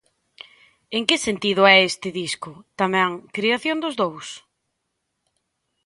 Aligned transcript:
En 0.97 1.03
que 1.09 1.17
sentido 1.27 1.61
é 1.75 1.77
este 1.89 2.09
disco, 2.21 2.51
tamén, 2.79 3.09
creación 3.35 3.77
dos 3.83 3.95
dous? 4.03 4.27